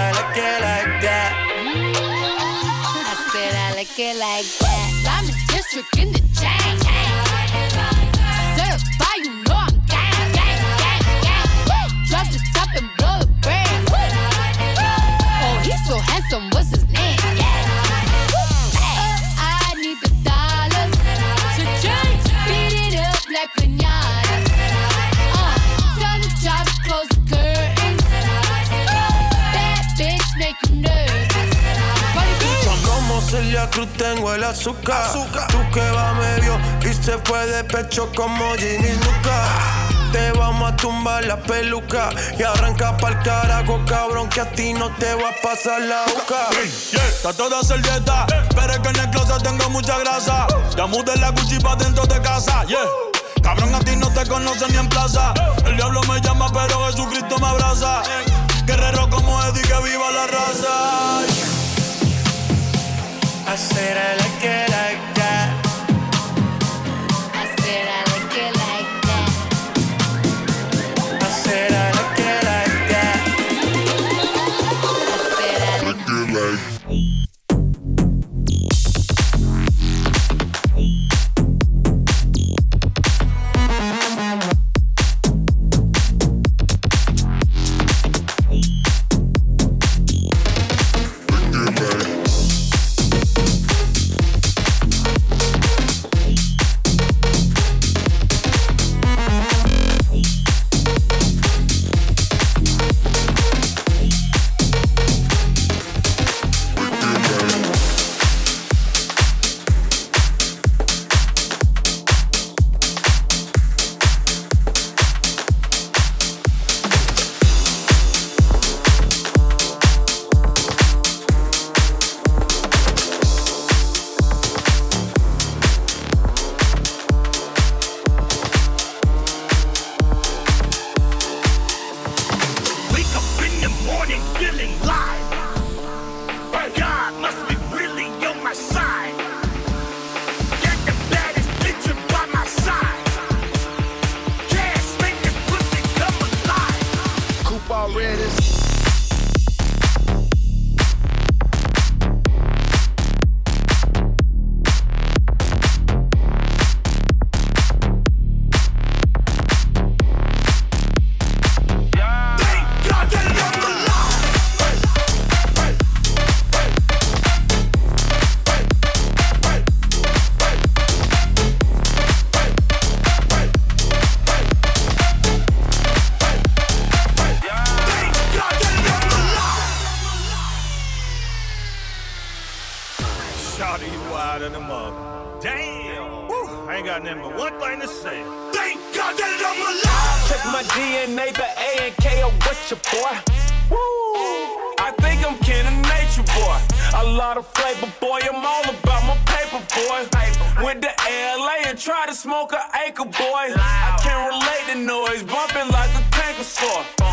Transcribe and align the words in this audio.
I 0.00 0.12
like 0.12 0.36
it 0.36 0.60
like 0.64 1.02
that. 1.02 1.30
I 3.04 3.14
said 3.32 3.52
I 3.54 3.74
like 3.76 3.98
it 3.98 4.16
like 4.16 4.48
that. 4.60 4.88
Diamond 5.04 5.36
district 5.48 5.98
in 5.98 6.12
the 6.12 6.20
chain. 6.40 6.78
You 9.20 9.34
know 9.44 9.54
I'm 9.54 9.76
gang, 9.92 10.32
gang, 10.32 10.60
gang, 10.80 11.04
gang. 11.20 12.32
Top 12.54 12.70
and 12.76 12.88
blow 12.96 13.20
the. 13.42 13.68
Oh, 15.42 15.60
so 15.86 15.98
handsome. 15.98 16.48
What's 16.50 16.70
his 16.70 16.84
Cruz 33.70 33.88
tengo 33.96 34.34
el 34.34 34.42
azúcar. 34.42 35.12
Tú 35.12 35.58
que 35.72 35.90
va 35.90 36.12
medio 36.14 36.58
y 36.82 36.92
se 36.92 37.18
fue 37.18 37.46
de 37.46 37.64
pecho 37.64 38.10
como 38.16 38.54
Ginny 38.54 38.92
Luca. 38.92 39.48
Te 40.12 40.32
vamos 40.32 40.72
a 40.72 40.76
tumbar 40.76 41.24
la 41.24 41.36
peluca 41.36 42.10
y 42.36 42.42
arranca 42.42 42.96
pa'l 42.96 43.22
carajo, 43.22 43.80
cabrón, 43.86 44.28
que 44.28 44.40
a 44.40 44.50
ti 44.50 44.72
no 44.72 44.90
te 44.96 45.14
va 45.14 45.28
a 45.28 45.42
pasar 45.42 45.80
la 45.82 46.02
boca. 46.06 46.48
Yeah, 46.90 47.02
trato 47.22 47.48
de 47.48 47.56
hacer 47.56 47.80
dieta, 47.80 48.26
pero 48.56 48.72
es 48.72 48.78
que 48.80 48.88
en 48.88 48.96
el 48.96 49.10
closet 49.10 49.42
tengo 49.42 49.70
mucha 49.70 49.98
grasa. 50.00 50.48
Ya 50.76 50.86
mudé 50.86 51.16
la 51.18 51.32
cuchipa 51.32 51.76
dentro 51.76 52.06
de 52.06 52.20
casa, 52.20 52.64
yeah. 52.64 52.78
Cabrón, 53.40 53.72
a 53.74 53.80
ti 53.80 53.94
no 53.94 54.10
te 54.10 54.26
conocen 54.26 54.72
ni 54.72 54.78
en 54.78 54.88
plaza. 54.88 55.32
El 55.64 55.76
diablo 55.76 56.00
me 56.08 56.20
llama, 56.20 56.50
pero 56.52 56.86
Jesucristo 56.86 57.38
me 57.38 57.46
abraza. 57.46 58.02
Guerrero 58.66 59.08
como 59.10 59.40
Eddie, 59.44 59.62
que 59.62 59.80
viva 59.82 60.10
la 60.10 60.26
raza. 60.26 61.49
I 63.52 63.56
said 63.56 63.96
I 63.96 64.14
like 64.14 64.44
it 64.44 64.70
like 64.70 65.14
that. 65.16 65.59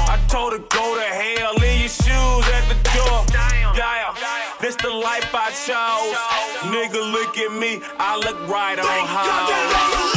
I 0.09 0.18
told 0.27 0.54
her 0.54 0.59
go 0.59 0.95
to 0.95 1.01
hell, 1.01 1.54
leave 1.56 1.81
your 1.81 1.89
shoes 1.89 2.45
at 2.56 2.63
the 2.69 2.77
door. 2.95 3.25
Yeah, 3.75 4.13
this 4.62 4.75
the 4.77 4.89
life 4.89 5.30
I 5.33 5.51
chose. 5.51 6.15
Nigga, 6.71 7.12
look 7.12 7.38
at 7.38 7.51
me, 7.51 7.81
I 8.00 8.18
look 8.18 8.39
right 8.48 8.80
on 8.80 8.86
Thank 8.86 10.16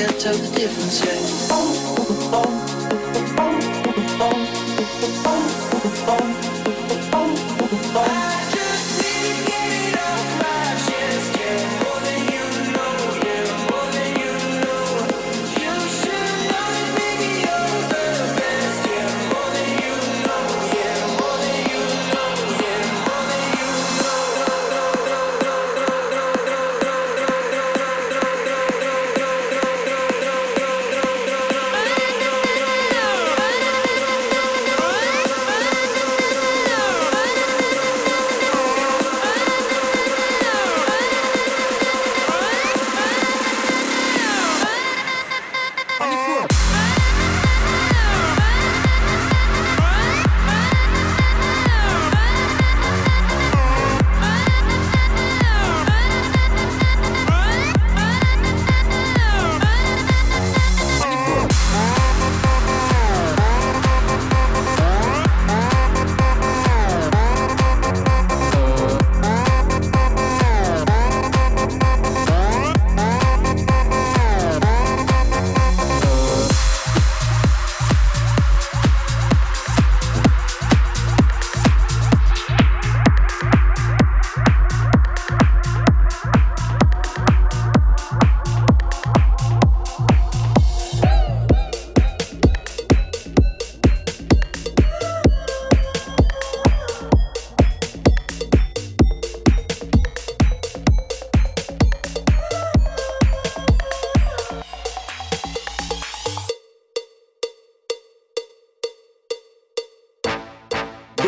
Can't 0.00 0.18
tell 0.18 0.32
the 0.32 0.56
difference 0.56 1.04
yet. 1.04 1.18
Oh, 1.50 1.96
oh, 1.98 2.30
oh, 2.32 2.69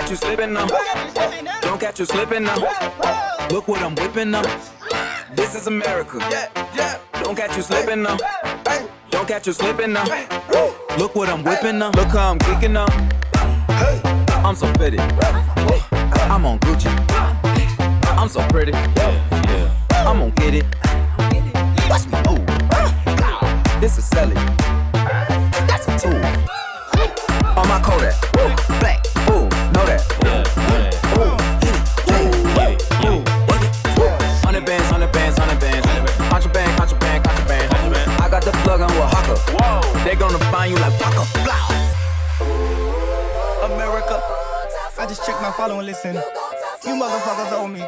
Catch 0.00 0.10
you 0.10 0.16
slipping 0.16 0.52
now. 0.54 0.66
Don't 1.60 1.78
catch 1.78 1.98
you 1.98 2.06
slipping 2.06 2.44
now. 2.44 2.56
Look 3.50 3.68
what 3.68 3.82
I'm 3.82 3.94
whipping 3.94 4.30
now. 4.30 4.42
This 5.34 5.54
is 5.54 5.66
America. 5.66 6.18
Don't 7.22 7.36
catch 7.36 7.54
you 7.56 7.62
slipping 7.62 8.02
now. 8.02 8.16
Don't 9.10 9.28
catch 9.28 9.46
you 9.46 9.52
slipping 9.52 9.92
now. 9.92 10.04
Look 10.96 11.14
what 11.14 11.28
I'm 11.28 11.44
whipping 11.44 11.78
now. 11.78 11.90
Look 11.90 12.08
how 12.08 12.30
I'm 12.30 12.38
kicking 12.38 12.72
now. 12.72 12.86
I'm 14.42 14.54
so 14.54 14.72
fitted. 14.74 15.00
I'm 15.00 16.46
on 16.46 16.58
Gucci. 16.60 16.90
I'm 18.18 18.28
so 18.28 18.46
pretty. 18.48 18.72
I'm 18.72 20.18
gonna 20.18 20.30
get 20.30 20.54
it. 20.54 20.64
Watch 21.90 22.06
me 22.06 22.18
move. 22.26 22.46
This 23.80 23.98
is 23.98 24.04
Sally. 24.04 24.34
That's 25.68 25.88
a 25.88 25.98
tool. 25.98 26.24
On 27.58 27.68
my 27.68 27.80
Kodak. 27.84 28.29
Follow 45.60 45.76
and 45.76 45.86
listen. 45.86 46.14
You 46.14 46.94
motherfuckers 46.94 47.52
owe 47.52 47.68
me. 47.68 47.84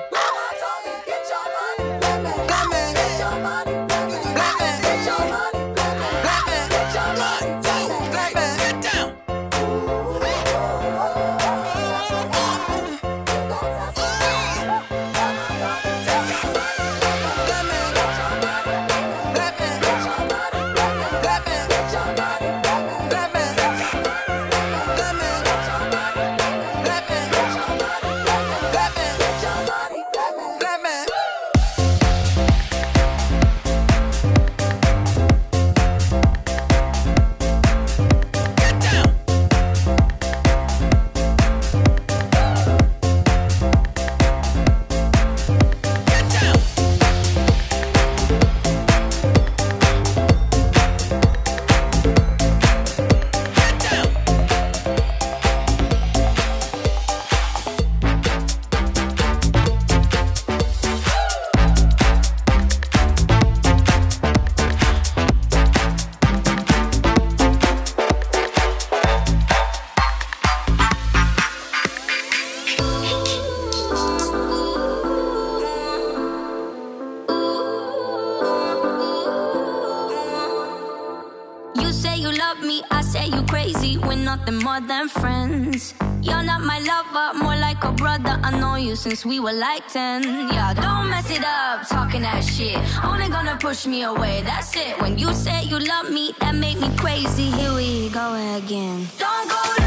more 84.61 84.81
than 84.81 85.09
friends. 85.09 85.95
You're 86.23 86.43
not 86.43 86.63
my 86.63 86.79
lover, 86.79 87.39
more 87.39 87.57
like 87.57 87.83
a 87.85 87.93
brother. 87.93 88.39
I 88.43 88.59
know 88.59 88.77
you 88.77 88.97
since 88.97 89.25
we 89.25 89.41
were 89.41 89.53
like 89.53 89.89
10. 89.89 90.23
Yeah, 90.23 90.75
don't 90.75 91.11
mess 91.11 91.31
it 91.31 91.45
up, 91.45 91.89
talking 91.89 92.23
that 92.23 92.45
shit. 92.45 92.79
Only 93.05 93.29
gonna 93.29 93.57
push 93.57 93.87
me 93.87 94.03
away, 94.03 94.43
that's 94.43 94.75
it. 94.77 95.01
When 95.01 95.19
you 95.19 95.33
say 95.33 95.65
you 95.65 95.79
love 95.79 96.11
me, 96.11 96.35
that 96.41 96.55
made 96.55 96.79
me 96.79 96.91
crazy. 96.97 97.51
Here 97.51 97.75
we 97.75 98.11
go 98.11 98.35
again. 98.57 99.09
Don't 99.19 99.49
go 99.49 99.82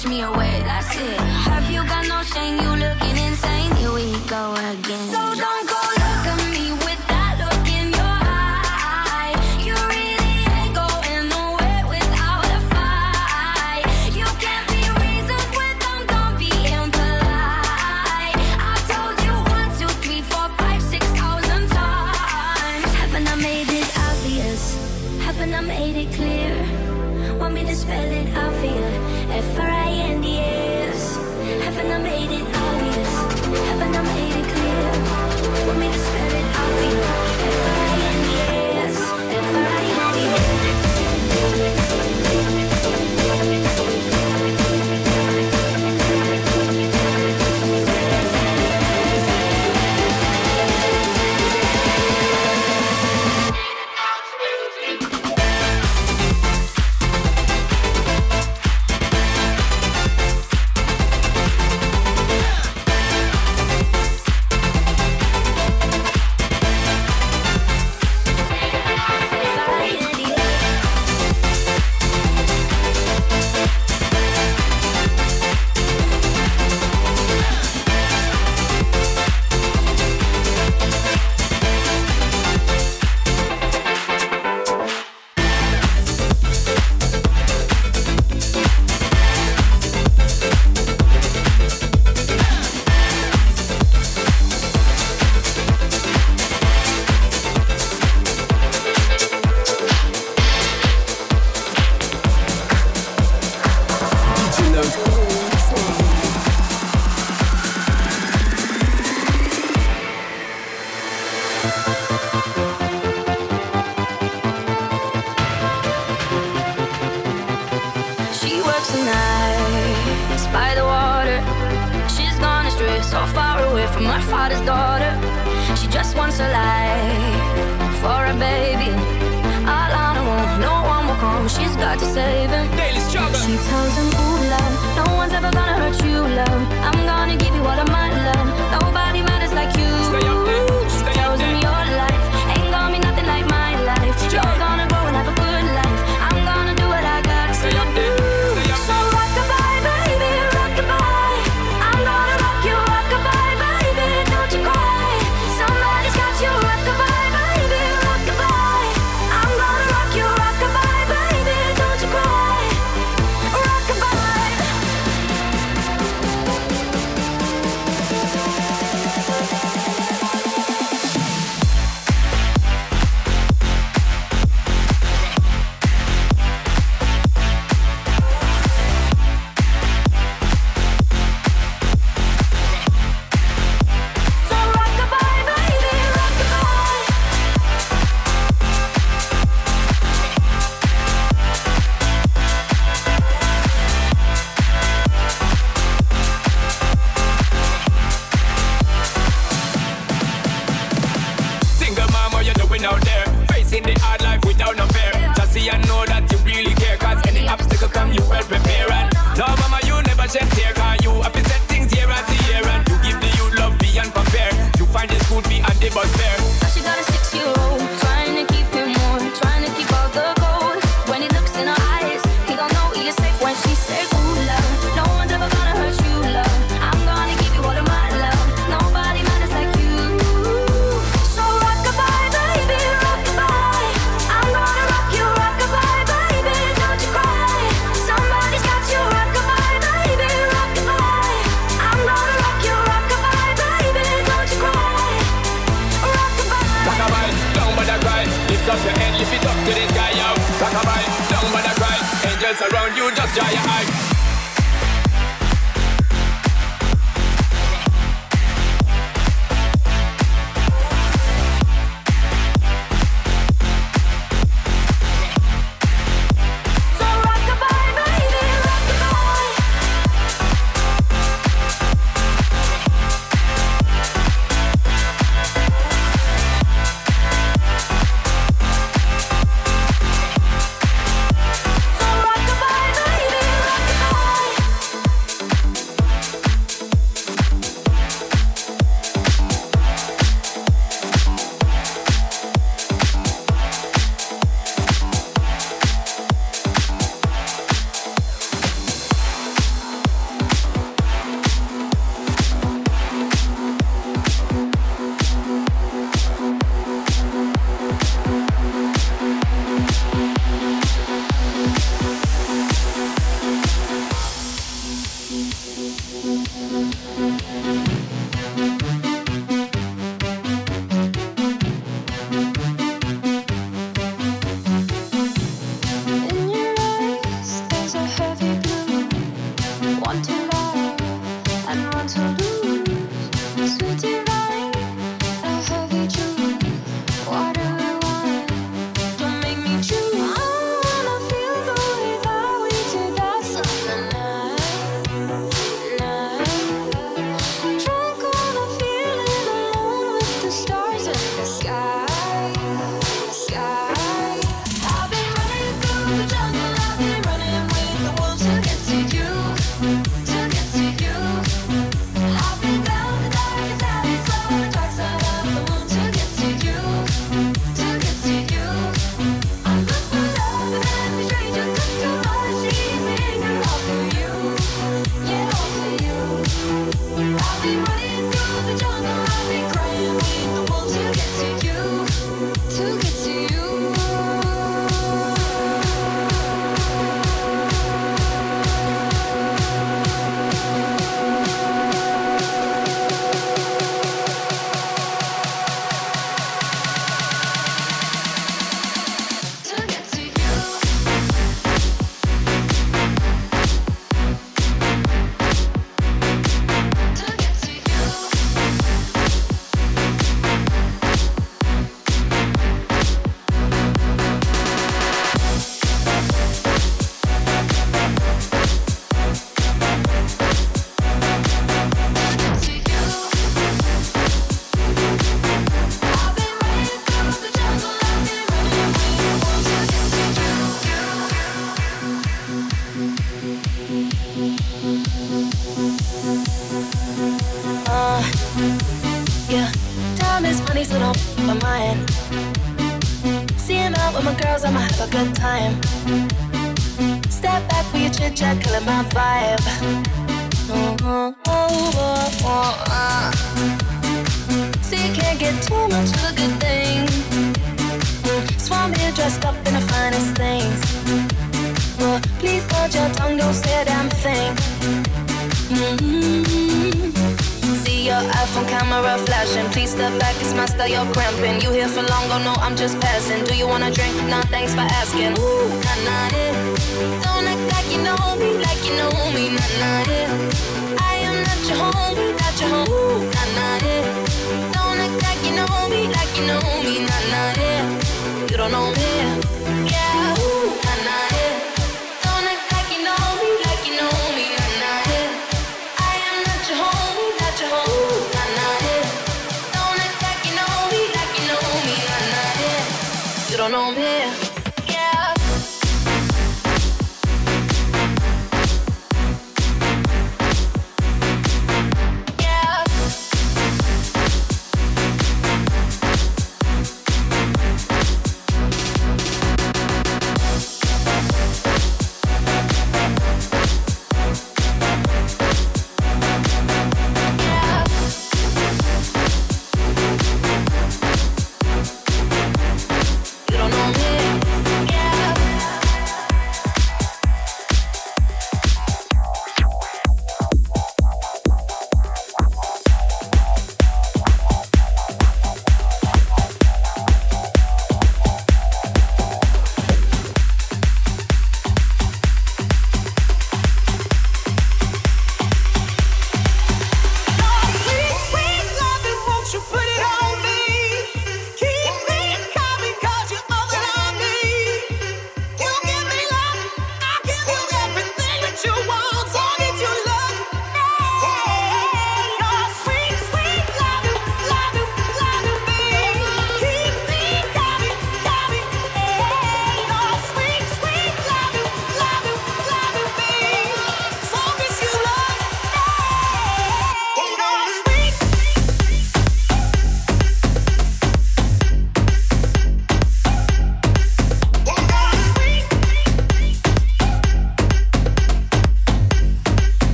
push 0.00 0.08
me 0.08 0.22
away, 0.22 0.62
that's 0.64 0.96
it. 0.96 1.19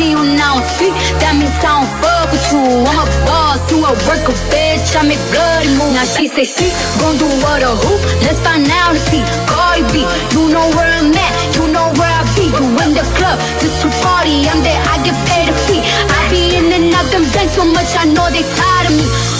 see 0.00 0.16
you 0.16 0.22
now 0.40 0.56
on 0.56 0.64
street. 0.64 0.96
That 1.20 1.36
means 1.36 1.52
I 1.60 1.76
don't 1.76 1.90
fuck 2.00 2.32
with 2.32 2.46
you. 2.48 2.64
I'm 2.88 3.04
a 3.04 3.06
boss, 3.28 3.60
you 3.68 3.84
a 3.84 3.92
worker, 4.08 4.32
bitch. 4.48 4.96
I 4.96 5.04
make 5.04 5.20
bloody 5.28 5.68
moves. 5.76 5.92
Now 5.92 6.08
she 6.08 6.24
say 6.32 6.48
she 6.48 6.72
gon' 6.96 7.20
do 7.20 7.28
what 7.44 7.60
a 7.60 7.76
who? 7.76 7.92
Let's 8.24 8.40
find 8.40 8.64
out 8.80 8.96
and 8.96 9.04
see. 9.12 9.20
Cardi 9.44 9.84
B, 9.92 10.08
you 10.32 10.48
know 10.48 10.64
where 10.72 10.88
I'm 10.88 11.12
at, 11.12 11.32
you 11.52 11.68
know 11.68 11.92
where 12.00 12.08
I 12.08 12.24
be. 12.32 12.48
You 12.48 12.66
in 12.80 12.96
the 12.96 13.04
club, 13.20 13.36
just 13.60 13.84
to 13.84 13.88
party. 14.00 14.48
I'm 14.48 14.64
there, 14.64 14.80
I 14.88 14.96
get 15.04 15.16
paid 15.28 15.52
to 15.52 15.54
fee. 15.68 15.84
I 15.84 16.18
be 16.32 16.56
in 16.56 16.72
and 16.72 16.88
out 16.96 17.04
them 17.12 17.28
bands 17.36 17.52
so 17.52 17.68
much, 17.68 17.92
I 18.00 18.08
know 18.08 18.24
they 18.32 18.44
tired 18.56 18.88
of 18.88 18.94
me 18.96 19.39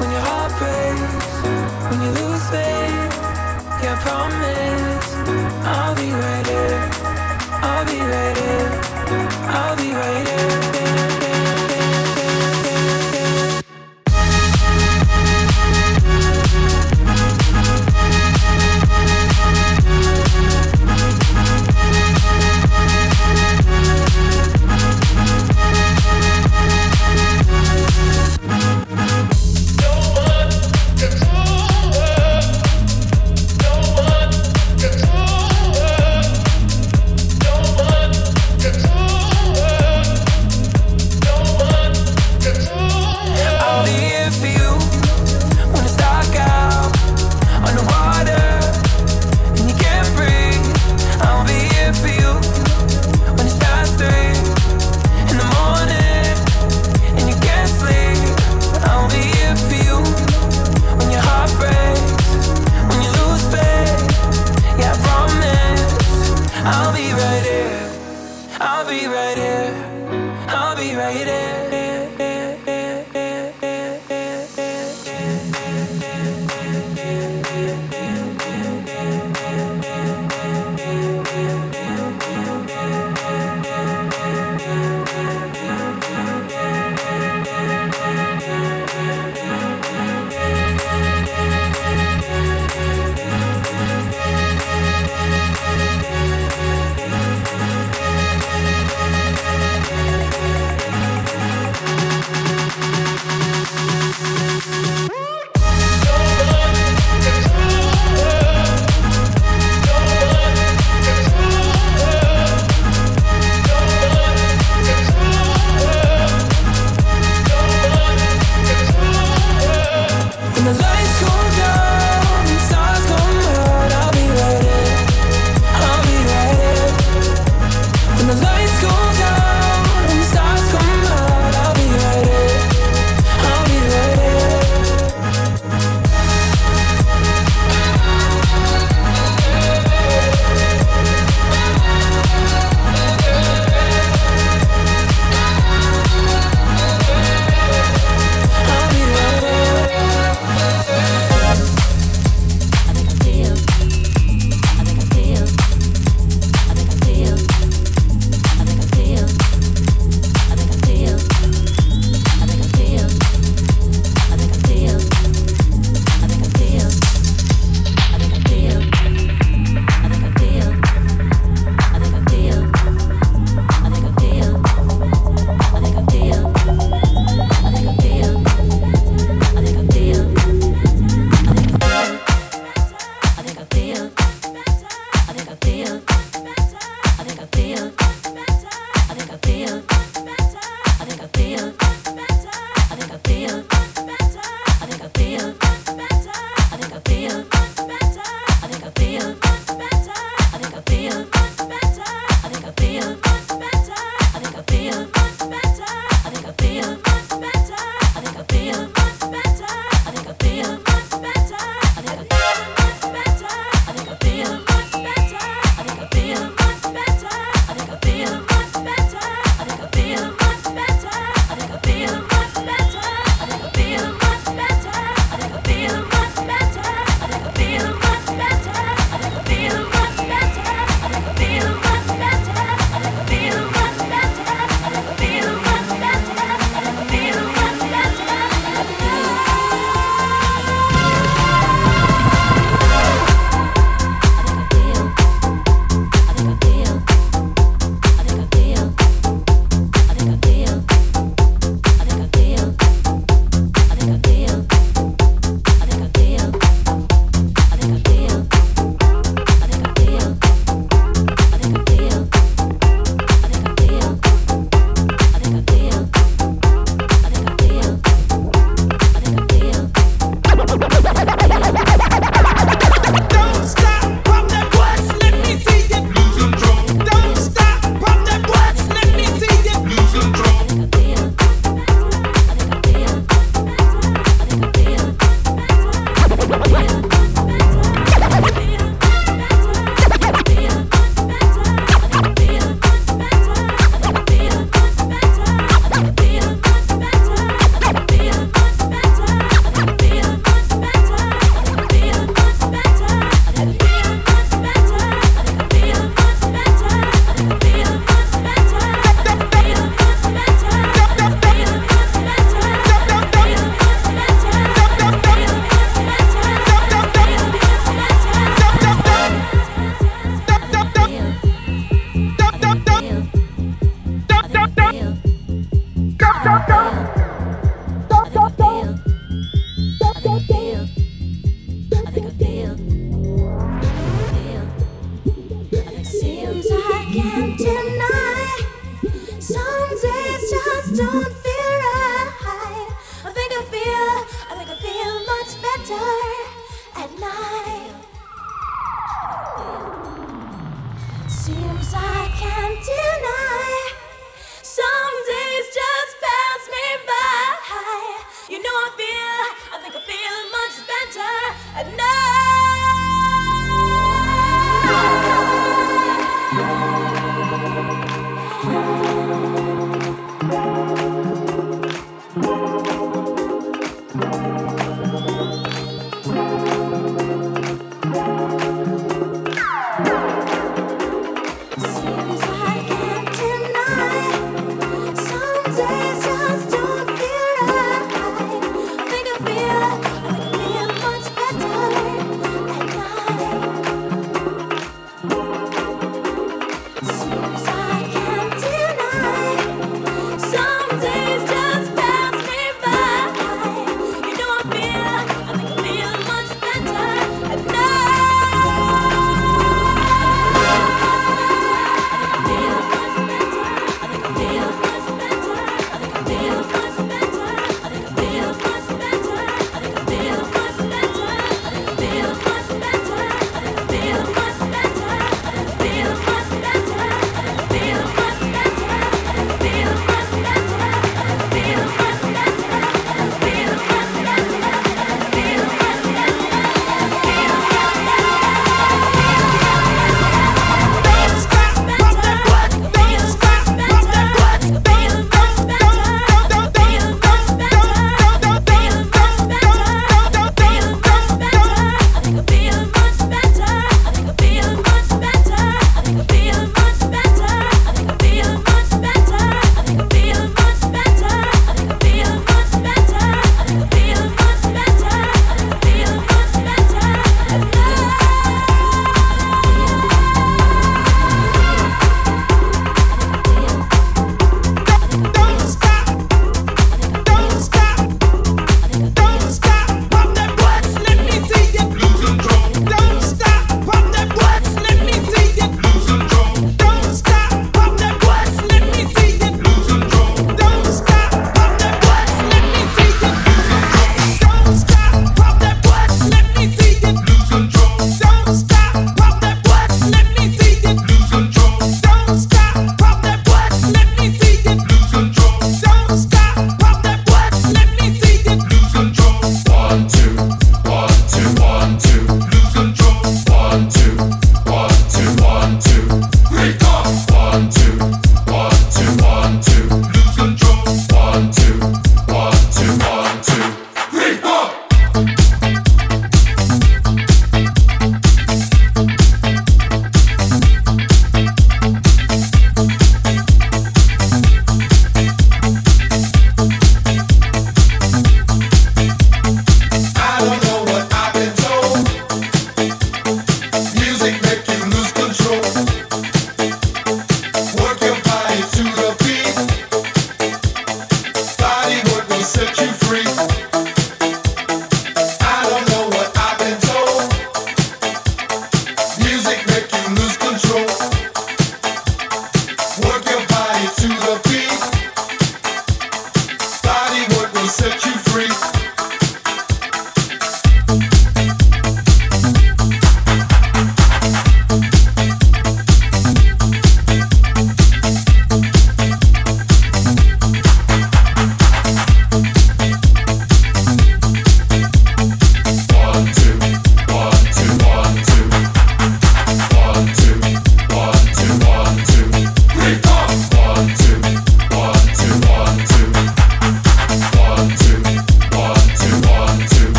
when 0.00 0.10
your 0.10 0.20
heart 0.20 0.52
breaks, 0.58 1.28
when 1.90 2.00
you 2.04 2.10
lose 2.20 2.44
faith. 2.48 3.12
Yeah, 3.82 3.94
I 3.94 4.00
promise 4.06 5.08
I'll 5.72 5.94
be 5.94 6.08
right 6.10 6.46
here. 6.52 6.80
I'll 7.68 7.84
be 7.84 7.98
right 8.12 8.36
here. 8.42 8.70
I'll 9.56 9.76
be 9.76 9.92
right 9.92 10.16
here. 10.16 10.19